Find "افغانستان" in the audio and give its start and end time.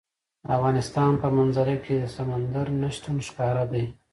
0.57-1.11